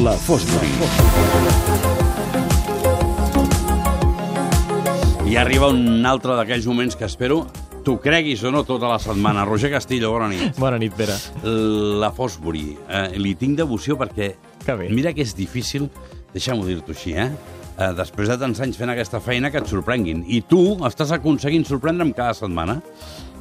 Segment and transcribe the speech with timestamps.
[0.00, 0.70] La Fosbury.
[5.28, 7.42] I arriba un altre d'aquells moments que espero
[7.84, 9.44] tu creguis o no tota la setmana.
[9.44, 10.56] Roger Castillo, bona nit.
[10.56, 11.18] Bona nit, Pere.
[12.00, 12.70] La Fosbury.
[12.88, 14.32] Eh, li tinc devoció perquè...
[14.64, 14.88] Que bé.
[14.88, 15.90] Mira que és difícil,
[16.32, 17.28] deixa'm-ho dir-t'ho així, eh?
[17.76, 17.92] eh?
[17.98, 20.24] Després de tants anys fent aquesta feina, que et sorprenguin.
[20.24, 22.80] I tu estàs aconseguint sorprendre'm cada setmana.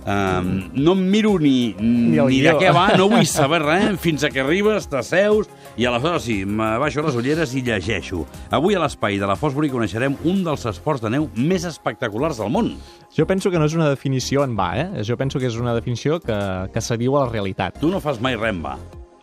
[0.02, 4.24] Um, no em miro ni, ni, ni de què va, no vull saber res, fins
[4.26, 8.24] a que arribes, t'asseus, i aleshores sí, m'abaixo les ulleres i llegeixo.
[8.50, 12.50] Avui a l'espai de la Fosbury coneixerem un dels esports de neu més espectaculars del
[12.50, 12.74] món.
[13.14, 15.04] Jo penso que no és una definició en va, eh?
[15.06, 16.40] Jo penso que és una definició que,
[16.74, 17.78] que s'adiu a la realitat.
[17.80, 18.76] Tu no fas mai res en va.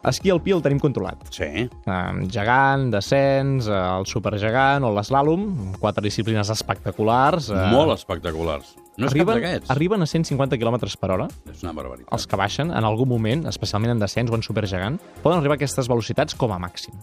[0.09, 1.25] Esquí alpí el tenim controlat.
[1.35, 1.67] Sí.
[1.91, 7.51] Um, gegant, descens, el supergegant o l'eslàlom, quatre disciplines espectaculars.
[7.51, 8.77] eh, Molt espectaculars.
[8.99, 11.29] No és arriben, arriben a 150 km per hora.
[11.47, 12.11] És una barbaritat.
[12.17, 15.61] Els que baixen, en algun moment, especialment en descens o en supergegant, poden arribar a
[15.61, 16.97] aquestes velocitats com a màxim.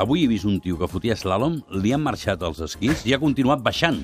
[0.00, 3.20] Avui he vist un tio que fotia slalom, li han marxat els esquís i ha
[3.20, 4.00] continuat baixant.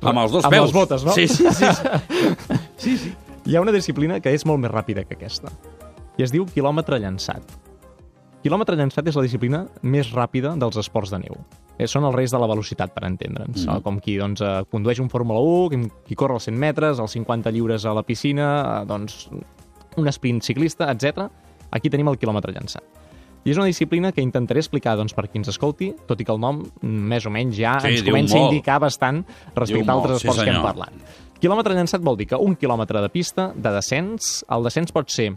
[0.00, 0.68] Amb els dos Amb peus.
[0.68, 1.16] les botes, no?
[1.16, 1.72] Sí, sí, sí.
[1.72, 2.58] sí.
[2.84, 3.14] sí, sí.
[3.48, 5.48] Hi ha una disciplina que és molt més ràpida que aquesta.
[6.20, 7.56] I es diu quilòmetre llançat.
[8.40, 11.34] Quilòmetre llançat és la disciplina més ràpida dels esports de neu.
[11.76, 13.66] Eh, Són els reis de la velocitat, per entendre'ns.
[13.66, 13.82] Mm.
[13.84, 17.52] Com qui doncs, eh, condueix un Fórmula 1, qui, corre els 100 metres, els 50
[17.52, 19.28] lliures a la piscina, doncs,
[19.96, 21.28] un sprint ciclista, etc.
[21.70, 22.82] Aquí tenim el quilòmetre llançat.
[23.44, 26.32] I és una disciplina que intentaré explicar doncs, per qui ens escolti, tot i que
[26.32, 28.52] el nom, mm, més o menys, ja Sí, ens comença a molt.
[28.52, 29.24] indicar bastant
[29.54, 30.72] respecte Diu a molt, altres sí, esports que hem senyor.
[30.74, 30.92] parlat.
[31.40, 35.30] Quilòmetre llançat vol dir que un quilòmetre de pista, de descens, el descens pot ser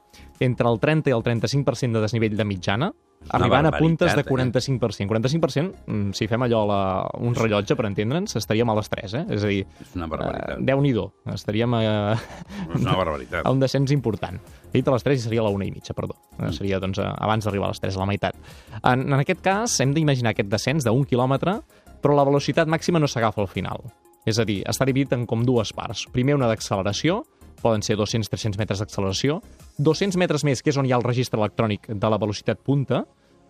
[0.43, 2.89] entre el 30 i el 35% de desnivell de mitjana,
[3.31, 4.25] arribant a puntes de eh?
[4.27, 5.07] 45%.
[5.07, 6.79] 45%, mm, si fem allò, la,
[7.23, 9.23] un rellotge, per entendre'ns, estaríem a les 3, eh?
[9.31, 10.57] És a dir, És una barbaritat.
[10.57, 11.81] eh, Déu-n'hi-do, estaríem a,
[12.17, 13.45] És una barbaritat.
[13.47, 14.41] a un descens important.
[14.73, 16.17] He dit a les 3 i seria a la 1 i mitja, perdó.
[16.37, 16.51] Mm.
[16.51, 18.35] Seria doncs, a- abans d'arribar a les 3, a la meitat.
[18.83, 21.61] En, en aquest cas, hem d'imaginar aquest descens d'un quilòmetre,
[22.03, 23.79] però la velocitat màxima no s'agafa al final.
[24.25, 26.05] És a dir, està dividit en com dues parts.
[26.13, 27.21] Primer una d'acceleració,
[27.63, 29.39] poden ser 200-300 metres d'acceleració,
[29.79, 33.03] 200 metres més, que és on hi ha el registre electrònic de la velocitat punta,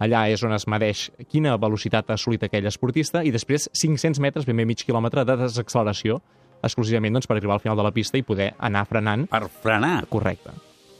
[0.03, 4.49] allà és on es medeix quina velocitat ha assolit aquell esportista, i després 500 metres,
[4.49, 6.19] ben bé mig quilòmetre, de desacceleració,
[6.63, 10.05] exclusivament doncs, per arribar al final de la pista i poder anar frenant Per frenar.
[10.09, 10.53] Correcte.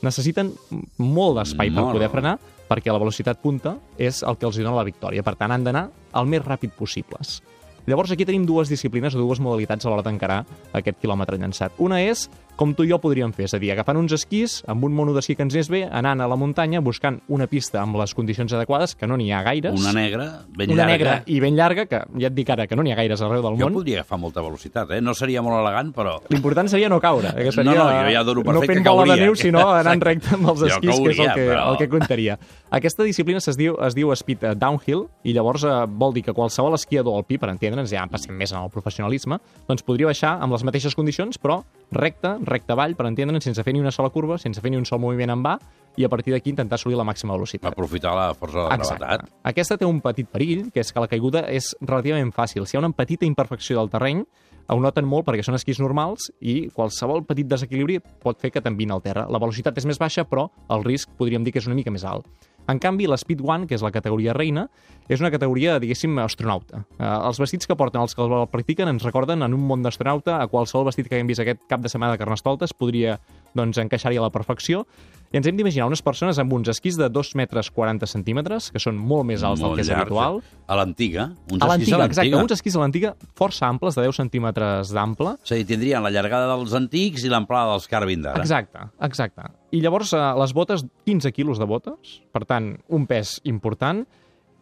[0.04, 0.52] Necessiten
[1.00, 2.36] molt d'espai per poder frenar
[2.68, 5.24] perquè la velocitat punta és el que els dona la victòria.
[5.24, 5.86] Per tant, han d'anar
[6.20, 7.40] el més ràpid possibles.
[7.86, 11.76] Llavors, aquí tenim dues disciplines o dues modalitats a l'hora d'encarar aquest quilòmetre llançat.
[11.84, 14.84] Una és com tu i jo podríem fer, és a dir, agafant uns esquís, amb
[14.86, 17.98] un mono d'esquí que ens és bé, anant a la muntanya, buscant una pista amb
[17.98, 19.74] les condicions adequades, que no n'hi ha gaires.
[19.80, 20.92] Una negra, ben una llarga.
[20.94, 23.42] negra i ben llarga, que ja et dic ara que no n'hi ha gaires arreu
[23.42, 23.74] del Jo món.
[23.80, 25.02] podria agafar molta velocitat, eh?
[25.02, 26.20] No seria molt elegant, però...
[26.30, 27.34] L'important seria no caure.
[27.34, 29.26] Que seria, No, no, jo ja dono per no fet que fent bola de cauria.
[29.26, 30.06] neu, sinó anant Exacte.
[30.10, 32.38] recte amb els Jo esquís, que és el cauria, que, però- el que comptaria.
[32.70, 36.34] Aquesta disciplina es diu, es diu speed eh, downhill i llavors eh, vol dir que
[36.34, 40.54] qualsevol esquiador alpí, per entendre'ns, ja passem més en el professionalisme, doncs podria baixar amb
[40.54, 41.64] les mateixes condicions, però
[41.96, 44.86] recte, recte avall, per entendre'ns, sense fer ni una sola curva, sense fer ni un
[44.86, 45.58] sol moviment en va,
[45.98, 47.74] i a partir d'aquí intentar assolir la màxima velocitat.
[47.74, 49.28] Aprofitar la força de la gravetat.
[49.54, 52.66] Aquesta té un petit perill, que és que la caiguda és relativament fàcil.
[52.66, 54.24] Si hi ha una petita imperfecció del terreny,
[54.72, 58.94] ho noten molt perquè són esquís normals i qualsevol petit desequilibri pot fer que t'envin
[58.96, 59.26] al terra.
[59.30, 62.06] La velocitat és més baixa, però el risc podríem dir que és una mica més
[62.08, 62.28] alt.
[62.68, 64.68] En canvi, la Speed One, que és la categoria reina,
[65.12, 66.86] és una categoria, diguéssim, astronauta.
[66.96, 70.40] Eh, els vestits que porten els que el practiquen ens recorden en un món d'astronauta
[70.40, 73.18] a qualsevol vestit que haguem vist aquest cap de setmana de Carnestoltes podria
[73.56, 74.86] doncs, encaixar-hi a la perfecció.
[75.34, 78.78] I ens hem d'imaginar unes persones amb uns esquís de 2 metres 40 centímetres, que
[78.78, 80.38] són molt més alts Molt del que és llargs, habitual.
[80.44, 80.60] eh?
[80.68, 81.24] A l'antiga.
[81.50, 85.34] Uns A esquís l'antiga, exacte, uns esquís a l'antiga força amples, de 10 centímetres d'ample.
[85.44, 88.46] És a dir, tindrien la llargada dels antics i l'amplada dels Carvin d'ara.
[88.46, 89.50] Exacte, exacte.
[89.74, 94.06] I llavors eh, les botes, 15 quilos de botes, per tant, un pes important,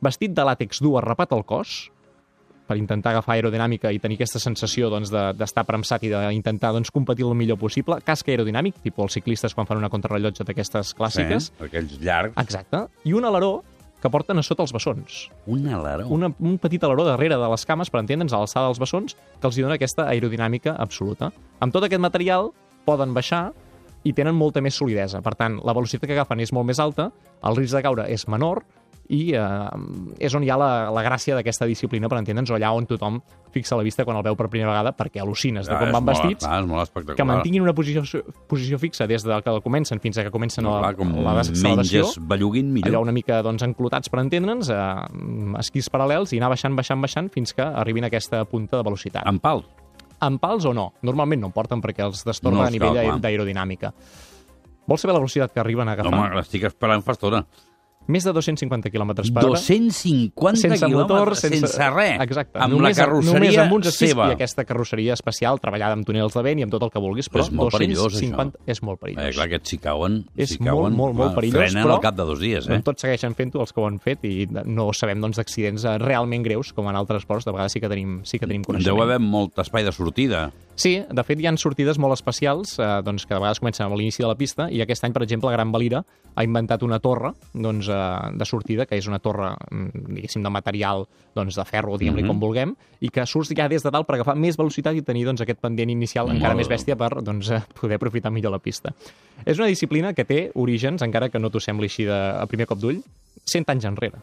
[0.02, 1.90] vestit de làtex dur arrapat al cos,
[2.68, 6.92] per intentar agafar aerodinàmica i tenir aquesta sensació doncs, de- d'estar premsat i d'intentar doncs,
[6.92, 7.98] competir el millor possible.
[8.06, 11.52] Casc aerodinàmic, tipus els ciclistes quan fan una contrarrellotge d'aquestes clàssiques.
[11.52, 12.38] Sí, aquells llargs.
[12.42, 12.86] Exacte.
[13.04, 13.64] I un aleró
[14.02, 15.30] que porten a sota els bessons.
[15.46, 16.08] Un aleró.
[16.10, 19.48] Una, un petit aleró darrere de les cames, per entendre'ns, a l'alçada dels bessons, que
[19.48, 21.32] els dona aquesta aerodinàmica absoluta.
[21.60, 22.50] Amb tot aquest material
[22.86, 23.52] poden baixar
[24.04, 25.22] i tenen molta més solidesa.
[25.22, 27.12] Per tant, la velocitat que agafen és molt més alta,
[27.46, 28.64] el risc de caure és menor
[29.10, 32.86] i eh, és on hi ha la, la gràcia d'aquesta disciplina, per entendre'ns, allà on
[32.88, 33.18] tothom
[33.52, 36.06] fixa la vista quan el veu per primera vegada perquè al·lucines de Ah, com van
[36.06, 37.18] molt- vestits, clar, és molt espectacular.
[37.18, 38.04] que mantinguin una posició,
[38.48, 41.34] posició fixa des de que comencen fins a que comencen No, la, clar, com la
[41.42, 42.90] desacceleració menys es belluguin, millor.
[42.94, 47.30] allò una mica doncs, enclotats per entendre'ns, eh, esquís paral·lels i anar baixant, baixant, baixant
[47.30, 49.24] fins que arribin a aquesta punta de velocitat.
[49.28, 49.66] Amb pal.
[50.22, 50.94] Amb pals o no?
[51.02, 53.92] Normalment no en porten perquè els destorna No a nivell d'aerodinàmica.
[54.88, 56.14] Vols saber la velocitat que arriben a agafar?
[56.14, 57.44] Home, l'estic esperant fa estona.
[58.08, 59.60] Més de 250 km per hora.
[59.60, 62.18] 250 sense quilòmetres, motor, sense, res.
[62.26, 62.60] Exacte.
[62.60, 64.30] Amb només, la carrosseria només amb uns seva.
[64.32, 67.30] i aquesta carrosseria especial treballada amb túnels de vent i amb tot el que vulguis,
[67.32, 69.30] però, és molt perillós, 250 és molt perillós.
[69.30, 72.02] Eh, clar, aquests si cauen, És molt, cauen, molt, molt ah, perillós, frenen però- al
[72.02, 72.72] cap de dos dies, eh?
[72.74, 75.98] Doncs tots segueixen fent-ho, els que ho han fet, i no sabem doncs, d'accidents eh,
[76.02, 78.96] realment greus, com en altres esports, de vegades sí que tenim, sí que tenim coneixement.
[78.96, 80.52] Deu haver molt espai de sortida.
[80.82, 83.94] Sí, de fet hi han sortides molt especials eh, doncs, que de vegades comencen a
[84.00, 86.00] l'inici de la pista i aquest any, per exemple, Gran Valira
[86.34, 87.98] ha inventat una torre doncs, eh,
[88.40, 91.06] de sortida, que és una torre, mm, diguéssim, de material
[91.38, 92.32] doncs, de ferro, diguem-li Mhm.
[92.32, 95.26] com vulguem, i que surts ja des de dalt per agafar més velocitat i tenir
[95.26, 98.60] doncs, aquest pendent inicial encara Molt més bèstia per doncs, eh, poder aprofitar millor la
[98.60, 98.94] pista.
[99.46, 102.66] És una disciplina que té orígens, encara que no t'ho sembli així de, a primer
[102.66, 103.04] cop d'ull,
[103.46, 104.18] 100 anys enrere.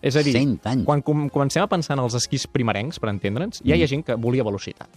[0.00, 0.84] És a dir, 100 anys.
[0.84, 4.04] quan com comencem a pensar en els esquís primerencs, per entendre'ns, ja hi ha gent
[4.04, 4.88] que volia velocitat.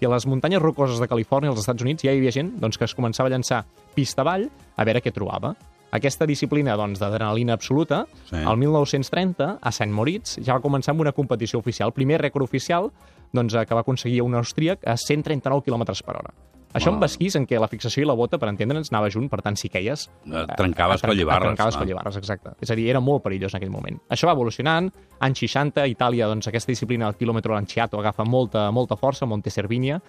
[0.00, 2.76] I a les muntanyes rocoses de Califòrnia, als Estats Units, ja hi havia gent doncs,
[2.76, 3.64] que es començava a llançar
[3.94, 5.54] pista avall a veure què trobava.
[5.96, 8.36] Aquesta disciplina doncs, d'adrenalina absoluta, Sí.
[8.36, 11.92] el 1930, a Sant Moritz, ja va començar amb una competició oficial.
[11.92, 12.90] Primer rècord oficial
[13.32, 16.34] doncs, eh, que va aconseguir un austríac a 139 km per hora.
[16.74, 19.40] Això amb esquís en què la fixació i la bota, per entendre'ns, anava junt, per
[19.40, 20.10] tant, si queies...
[20.26, 21.84] Eh, trencaves eh, tren- collibarres, Trencaves clar.
[21.84, 22.50] collibarres, exacte.
[22.60, 23.96] És a dir, era molt perillós en aquell moment.
[24.12, 24.90] Això va evolucionant.
[25.24, 29.48] Anys 60, a Itàlia, doncs, aquesta disciplina del quilòmetre lanciato agafa molta, molta força, Monte
[29.50, 30.00] Servinia.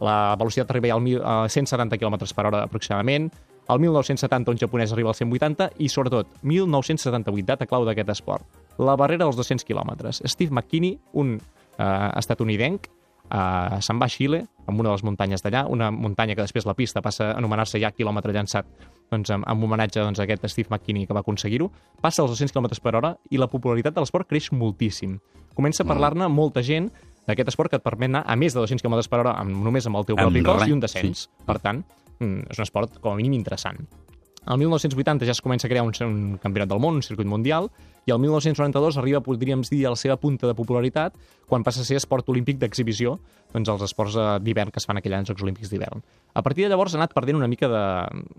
[0.00, 3.28] La velocitat arriba ja al mil- a 170 km per hora aproximadament.
[3.68, 8.44] El 1970 un japonès arriba als 180 i, sobretot, 1978, data clau d'aquest esport.
[8.78, 10.22] La barrera dels 200 quilòmetres.
[10.26, 11.36] Steve McKinney, un
[11.78, 12.88] eh, estatunidenc,
[13.30, 16.66] eh, se'n va a Xile, amb una de les muntanyes d'allà, una muntanya que després
[16.66, 18.68] la pista passa a anomenar-se ja quilòmetre llançat,
[19.12, 21.70] doncs, amb, amb homenatge doncs, a aquest Steve McKinney que va aconseguir-ho,
[22.02, 25.18] passa als 200 km per hora i la popularitat de l'esport creix moltíssim.
[25.54, 26.90] Comença a parlar-ne molta gent
[27.28, 29.86] d'aquest esport que et permet anar a més de 200 km per hora amb, només
[29.86, 31.28] amb el teu propi cos i un descens.
[31.28, 31.44] sí.
[31.46, 31.84] Per tant,
[32.18, 33.80] mm, és un esport com a mínim interessant.
[34.44, 37.70] El 1980 ja es comença a crear un, un campionat del món, un circuit mundial,
[38.04, 41.14] i el 1992 arriba, podríem dir, a la seva punta de popularitat
[41.48, 43.14] quan passa a ser esport olímpic d'exhibició,
[43.54, 46.02] doncs els esports d'hivern que es fan aquell any, els Jocs Olímpics d'hivern.
[46.34, 47.84] A partir de llavors ha anat perdent una mica de,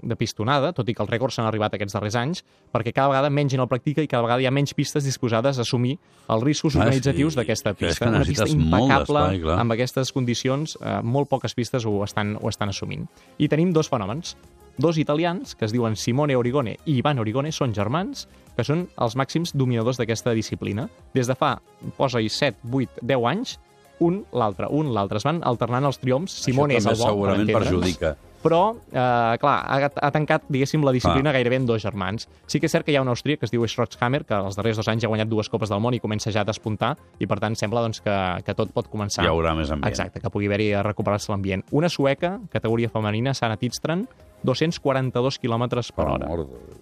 [0.04, 2.44] de pistonada, tot i que els rècords s'han arribat aquests darrers anys,
[2.74, 5.58] perquè cada vegada menys gent el practica i cada vegada hi ha menys pistes disposades
[5.58, 5.96] a assumir
[6.28, 7.40] els riscos Ah, organitzatius sí.
[7.40, 8.10] d'aquesta pista.
[8.12, 9.26] Una pista impecable,
[9.56, 13.08] amb aquestes condicions, eh, molt poques pistes ho estan, ho estan assumint.
[13.40, 14.36] I tenim dos fenòmens.
[14.78, 19.16] Dos italians, que es diuen Simone Origone i Ivan Origone, són germans, que són els
[19.16, 20.90] màxims dominadors d'aquesta disciplina.
[21.16, 21.56] Des de fa,
[21.98, 23.58] posa-hi 7, 8, 10 anys,
[24.04, 25.20] un, l'altre, un, l'altre.
[25.22, 26.42] Es van alternant els triomfs.
[26.44, 27.72] Simone és el bo, per segurament entendre'ns.
[27.72, 28.16] perjudica.
[28.46, 31.40] Però, eh, clar, ha, ha tancat, diguéssim, la disciplina Clar.
[31.40, 32.28] gairebé en dos germans.
[32.46, 34.60] Sí que és cert que hi ha un austríac que es diu Schrotzhammer, que els
[34.60, 36.92] darrers dos anys ja ha guanyat dues copes del món i comença ja a despuntar,
[37.18, 39.26] i per tant sembla doncs, que, que tot pot començar.
[39.26, 39.90] Hi haurà més ambient.
[39.90, 41.66] Exacte, que pugui haver-hi a recuperar-se l'ambient.
[41.74, 44.06] Una sueca, categoria femenina, Sana Tidstrand,
[44.46, 46.30] 242 km per hora.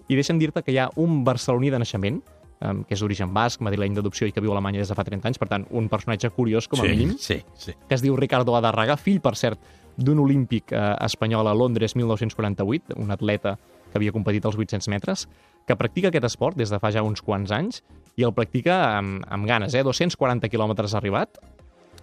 [0.08, 2.20] I deixa'm dir-te que hi ha un barceloní de naixement,
[2.60, 5.04] em, que és d'origen basc, madrileny d'adopció i que viu a Alemanya des de fa
[5.04, 7.74] 30 anys, per tant, un personatge curiós, com a sí, mínim, Sí, sí.
[7.88, 9.58] que es diu Ricardo Adarraga, fill, per cert,
[9.96, 13.58] d'un olímpic eh, espanyol a Londres 1948, un atleta
[13.90, 15.28] que havia competit als 800 metres,
[15.66, 17.82] que practica aquest esport des de fa ja uns quants anys
[18.16, 19.82] i el practica amb, amb ganes, eh?
[19.86, 21.38] 240 quilòmetres arribat.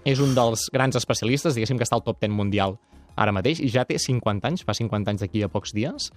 [0.06, 2.78] És un dels grans especialistes, diguéssim que està al top 10 mundial
[3.22, 6.12] ara mateix, i ja té 50 anys, fa 50 anys d'aquí a pocs dies,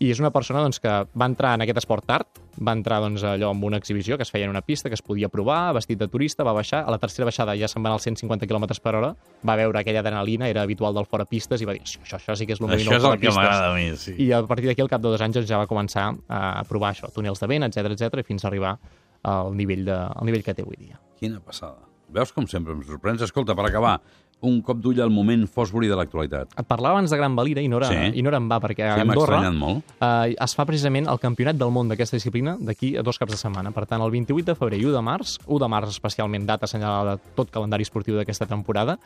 [0.00, 3.20] i és una persona doncs, que va entrar en aquest esport tard, va entrar doncs,
[3.28, 6.00] allò amb una exhibició que es feia en una pista, que es podia provar, vestit
[6.00, 8.64] de turista, va baixar, a la tercera baixada ja se'n va anar als 150 km
[8.80, 9.10] per hora,
[9.44, 12.38] va veure aquella adrenalina, era habitual del fora pistes, i va dir, això, això, això
[12.40, 14.16] sí que és el meu Això és fora el que pistes." m'agrada a mi, sí.
[14.24, 16.94] I a partir d'aquí, al cap de dos anys, doncs, ja va començar a provar
[16.94, 18.78] això, túnels de vent, etc etc fins a arribar
[19.22, 20.96] al nivell, de, al nivell que té avui dia.
[21.20, 21.84] Quina passada.
[22.10, 23.20] Veus com sempre em sorprens?
[23.22, 24.00] Escolta, per acabar,
[24.42, 26.54] un cop d'ull al moment Fosbury de l'actualitat.
[26.58, 28.18] Et parlava abans de Gran Valira i no era, Sí.
[28.18, 29.84] i no era en va, perquè a Sí, Andorra molt.
[30.00, 33.38] eh, es fa precisament el campionat del món d'aquesta disciplina d'aquí a dos caps de
[33.38, 33.70] setmana.
[33.72, 36.64] Per tant, el 28 de febrer i 1 de març, 1 de març especialment, data
[36.64, 38.98] assenyalada de tot calendari esportiu d'aquesta temporada,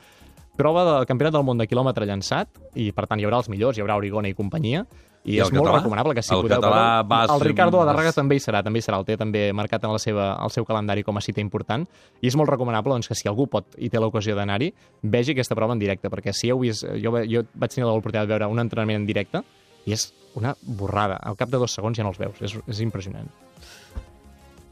[0.57, 3.77] prova del campionat del món de quilòmetre llançat, i per tant hi haurà els millors,
[3.79, 4.85] hi haurà Origone i companyia,
[5.25, 5.79] i, I és el molt català?
[5.81, 6.59] recomanable que si El podeu...
[6.61, 9.17] català veure- va El Ricardo Adarraga va- també hi serà, també hi serà, el té
[9.17, 11.87] també marcat en la seva, el seu calendari com a cita important,
[12.21, 14.69] i és molt recomanable doncs, que si algú pot i té l'ocasió d'anar-hi,
[15.03, 18.35] vegi aquesta prova en directe, perquè si heu vist, jo, jo vaig tenir l'oportunitat de
[18.37, 19.41] veure un entrenament en directe,
[19.87, 21.17] i és una borrada.
[21.25, 22.37] Al cap de dos segons ja no els veus.
[22.41, 23.27] És, és impressionant.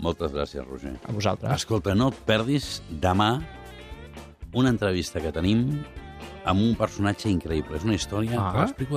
[0.03, 0.97] Moltes gràcies, Roger.
[1.07, 1.53] A vosaltres.
[1.62, 3.37] Escolta, no et perdis demà
[4.54, 5.82] una entrevista que tenim
[6.44, 7.76] amb un personatge increïble.
[7.76, 8.52] És una història Ah.
[8.52, 8.90] que l'explico